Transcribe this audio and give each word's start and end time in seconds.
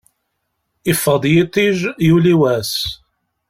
Yeffeɣ-d 0.87 1.23
yiṭij, 1.33 1.77
yuli 2.07 2.33
wass. 2.41 2.73